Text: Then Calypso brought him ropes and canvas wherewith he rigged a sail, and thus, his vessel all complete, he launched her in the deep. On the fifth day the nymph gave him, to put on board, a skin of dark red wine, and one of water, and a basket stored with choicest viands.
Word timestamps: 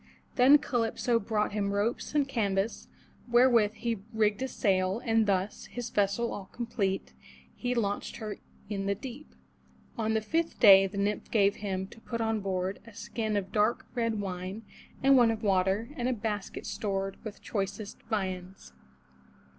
Then 0.35 0.57
Calypso 0.57 1.19
brought 1.19 1.51
him 1.51 1.71
ropes 1.73 2.15
and 2.15 2.27
canvas 2.27 2.87
wherewith 3.29 3.73
he 3.75 3.99
rigged 4.11 4.41
a 4.41 4.47
sail, 4.47 4.97
and 5.05 5.27
thus, 5.27 5.65
his 5.67 5.91
vessel 5.91 6.33
all 6.33 6.49
complete, 6.51 7.13
he 7.55 7.75
launched 7.75 8.15
her 8.15 8.37
in 8.67 8.87
the 8.87 8.95
deep. 8.95 9.35
On 9.99 10.15
the 10.15 10.21
fifth 10.21 10.59
day 10.59 10.87
the 10.87 10.97
nymph 10.97 11.29
gave 11.29 11.57
him, 11.57 11.85
to 11.89 12.01
put 12.01 12.19
on 12.19 12.39
board, 12.39 12.79
a 12.87 12.95
skin 12.95 13.37
of 13.37 13.51
dark 13.51 13.85
red 13.93 14.19
wine, 14.19 14.63
and 15.03 15.17
one 15.17 15.29
of 15.29 15.43
water, 15.43 15.91
and 15.95 16.07
a 16.09 16.13
basket 16.13 16.65
stored 16.65 17.23
with 17.23 17.39
choicest 17.43 18.01
viands. 18.09 18.73